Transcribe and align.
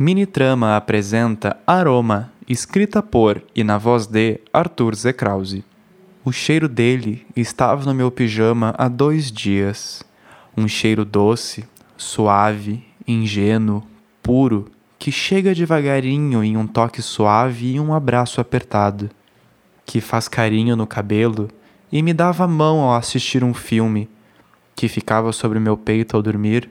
Minitrama 0.00 0.76
apresenta 0.76 1.58
Aroma, 1.66 2.30
escrita 2.48 3.02
por 3.02 3.42
e 3.52 3.64
na 3.64 3.78
voz 3.78 4.06
de 4.06 4.40
Arthur 4.52 4.94
Zekrause. 4.94 5.64
O 6.24 6.30
cheiro 6.30 6.68
dele 6.68 7.26
estava 7.34 7.84
no 7.84 7.92
meu 7.92 8.08
pijama 8.08 8.72
há 8.78 8.86
dois 8.86 9.32
dias. 9.32 10.04
Um 10.56 10.68
cheiro 10.68 11.04
doce, 11.04 11.64
suave, 11.96 12.86
ingênuo, 13.08 13.82
puro, 14.22 14.70
que 15.00 15.10
chega 15.10 15.52
devagarinho 15.52 16.44
em 16.44 16.56
um 16.56 16.64
toque 16.64 17.02
suave 17.02 17.72
e 17.72 17.80
um 17.80 17.92
abraço 17.92 18.40
apertado, 18.40 19.10
que 19.84 20.00
faz 20.00 20.28
carinho 20.28 20.76
no 20.76 20.86
cabelo 20.86 21.48
e 21.90 22.04
me 22.04 22.14
dava 22.14 22.44
a 22.44 22.48
mão 22.48 22.82
ao 22.82 22.94
assistir 22.94 23.42
um 23.42 23.52
filme, 23.52 24.08
que 24.76 24.86
ficava 24.86 25.32
sobre 25.32 25.58
meu 25.58 25.76
peito 25.76 26.16
ao 26.16 26.22
dormir, 26.22 26.70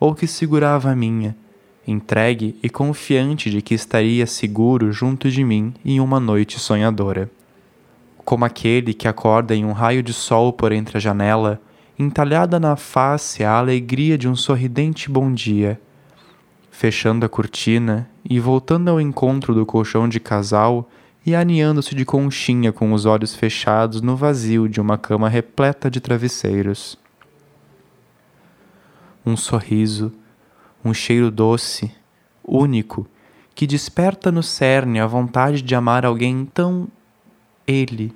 ou 0.00 0.14
que 0.14 0.26
segurava 0.26 0.90
a 0.90 0.96
minha 0.96 1.36
entregue 1.86 2.56
e 2.62 2.70
confiante 2.70 3.50
de 3.50 3.60
que 3.60 3.74
estaria 3.74 4.26
seguro 4.26 4.92
junto 4.92 5.30
de 5.30 5.44
mim 5.44 5.74
em 5.84 6.00
uma 6.00 6.20
noite 6.20 6.58
sonhadora. 6.58 7.30
Como 8.24 8.44
aquele 8.44 8.94
que 8.94 9.08
acorda 9.08 9.54
em 9.54 9.64
um 9.64 9.72
raio 9.72 10.02
de 10.02 10.12
sol 10.12 10.52
por 10.52 10.70
entre 10.70 10.98
a 10.98 11.00
janela, 11.00 11.60
entalhada 11.98 12.60
na 12.60 12.76
face 12.76 13.42
a 13.42 13.52
alegria 13.52 14.16
de 14.16 14.28
um 14.28 14.36
sorridente 14.36 15.10
bom 15.10 15.32
dia. 15.32 15.80
Fechando 16.70 17.26
a 17.26 17.28
cortina 17.28 18.08
e 18.28 18.38
voltando 18.38 18.88
ao 18.88 19.00
encontro 19.00 19.54
do 19.54 19.66
colchão 19.66 20.08
de 20.08 20.20
casal 20.20 20.88
e 21.24 21.34
aninhando-se 21.34 21.94
de 21.94 22.04
conchinha 22.04 22.72
com 22.72 22.92
os 22.92 23.04
olhos 23.04 23.34
fechados 23.34 24.00
no 24.00 24.16
vazio 24.16 24.68
de 24.68 24.80
uma 24.80 24.96
cama 24.96 25.28
repleta 25.28 25.90
de 25.90 26.00
travesseiros. 26.00 26.98
Um 29.24 29.36
sorriso 29.36 30.12
um 30.84 30.92
cheiro 30.92 31.30
doce, 31.30 31.92
único, 32.44 33.06
que 33.54 33.66
desperta 33.66 34.32
no 34.32 34.42
cerne 34.42 34.98
a 34.98 35.06
vontade 35.06 35.62
de 35.62 35.74
amar 35.74 36.04
alguém 36.04 36.44
tão 36.44 36.88
ele. 37.66 38.12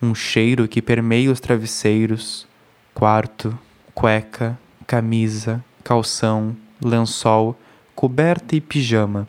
Um 0.00 0.14
cheiro 0.14 0.66
que 0.66 0.80
permeia 0.80 1.30
os 1.30 1.40
travesseiros, 1.40 2.46
quarto, 2.94 3.58
cueca, 3.94 4.58
camisa, 4.86 5.62
calção, 5.82 6.56
lençol, 6.82 7.58
coberta 7.94 8.56
e 8.56 8.60
pijama. 8.60 9.28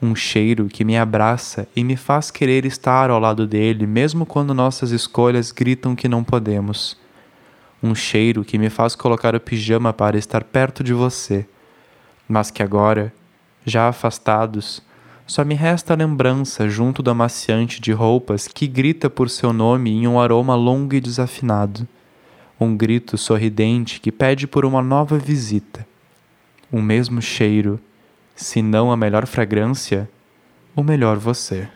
Um 0.00 0.14
cheiro 0.14 0.68
que 0.68 0.84
me 0.84 0.96
abraça 0.96 1.68
e 1.74 1.84
me 1.84 1.96
faz 1.96 2.30
querer 2.30 2.64
estar 2.64 3.10
ao 3.10 3.20
lado 3.20 3.46
dele, 3.46 3.86
mesmo 3.86 4.24
quando 4.24 4.54
nossas 4.54 4.90
escolhas 4.90 5.52
gritam 5.52 5.94
que 5.94 6.08
não 6.08 6.24
podemos. 6.24 6.98
Um 7.82 7.94
cheiro 7.94 8.44
que 8.44 8.58
me 8.58 8.70
faz 8.70 8.94
colocar 8.94 9.34
o 9.34 9.40
pijama 9.40 9.92
para 9.92 10.16
estar 10.16 10.44
perto 10.44 10.82
de 10.82 10.94
você 10.94 11.46
mas 12.28 12.50
que 12.50 12.62
agora, 12.62 13.12
já 13.64 13.88
afastados, 13.88 14.82
só 15.26 15.44
me 15.44 15.54
resta 15.54 15.94
a 15.94 15.96
lembrança 15.96 16.68
junto 16.68 17.02
do 17.02 17.10
amaciante 17.10 17.80
de 17.80 17.92
roupas 17.92 18.46
que 18.46 18.66
grita 18.66 19.08
por 19.08 19.30
seu 19.30 19.52
nome 19.52 19.90
em 19.90 20.06
um 20.06 20.20
aroma 20.20 20.54
longo 20.54 20.94
e 20.94 21.00
desafinado. 21.00 21.88
Um 22.60 22.76
grito 22.76 23.16
sorridente 23.16 24.00
que 24.00 24.12
pede 24.12 24.46
por 24.46 24.64
uma 24.64 24.82
nova 24.82 25.18
visita. 25.18 25.86
O 26.70 26.80
mesmo 26.80 27.22
cheiro, 27.22 27.80
se 28.36 28.60
não 28.60 28.92
a 28.92 28.96
melhor 28.96 29.26
fragrância, 29.26 30.08
o 30.76 30.82
melhor 30.82 31.16
você. 31.16 31.68